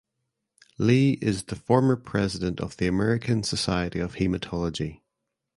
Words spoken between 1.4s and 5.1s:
the former President of the American Society of Hematology.